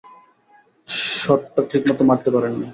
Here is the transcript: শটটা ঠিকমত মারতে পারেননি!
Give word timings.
শটটা 1.13 1.61
ঠিকমত 1.69 1.99
মারতে 2.09 2.29
পারেননি! 2.33 2.67